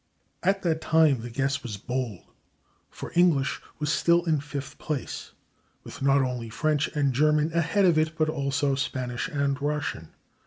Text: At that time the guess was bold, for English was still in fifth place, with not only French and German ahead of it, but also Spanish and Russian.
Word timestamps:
At 0.41 0.63
that 0.63 0.81
time 0.81 1.21
the 1.21 1.29
guess 1.29 1.61
was 1.61 1.77
bold, 1.77 2.23
for 2.89 3.11
English 3.13 3.61
was 3.77 3.91
still 3.93 4.25
in 4.25 4.39
fifth 4.39 4.79
place, 4.79 5.33
with 5.83 6.01
not 6.01 6.23
only 6.23 6.49
French 6.49 6.87
and 6.95 7.13
German 7.13 7.53
ahead 7.53 7.85
of 7.85 7.99
it, 7.99 8.17
but 8.17 8.27
also 8.27 8.73
Spanish 8.73 9.27
and 9.27 9.61
Russian. 9.61 10.09